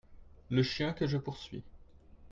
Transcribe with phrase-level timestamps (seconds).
[0.49, 1.61] Le chien que je poursuis.